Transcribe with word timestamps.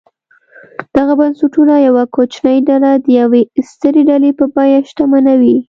دغه 0.95 1.13
بنسټونه 1.19 1.73
یوه 1.87 2.03
کوچنۍ 2.15 2.57
ډله 2.67 2.91
د 3.05 3.07
یوې 3.19 3.41
سترې 3.69 4.01
ډلې 4.09 4.31
په 4.39 4.45
بیه 4.55 4.79
شتمنوي. 4.89 5.55